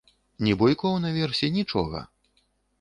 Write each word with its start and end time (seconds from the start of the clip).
Ні 0.47 0.55
буйкоў 0.61 0.97
наверсе, 1.05 1.53
нічога! 1.61 2.05